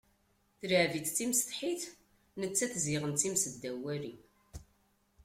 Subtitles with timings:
[0.59, 1.83] Tleɛɛeb-itt d timsetḥit,
[2.39, 4.19] nettat ziɣen d times ddaw walim.